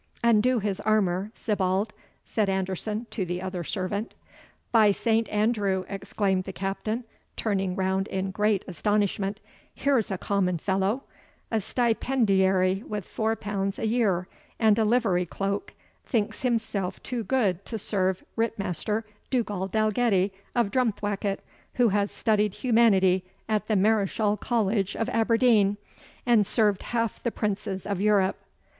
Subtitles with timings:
[0.23, 1.93] "Undo his armour, Sibbald,"
[2.25, 4.15] said Anderson to the other servant.
[4.71, 5.29] "By St.
[5.29, 7.03] Andrew!" exclaimed the Captain,
[7.35, 9.39] turning round in great astonishment,
[9.75, 11.03] "here's a common fellow
[11.51, 14.27] a stipendiary with four pounds a year
[14.57, 20.71] and a livery cloak, thinks himself too good to serve Ritt master Dugald Dalgetty of
[20.71, 21.41] Drumthwacket,
[21.75, 25.77] who has studied humanity at the Mareschal College of Aberdeen,
[26.25, 28.39] and served half the princes of Europe!"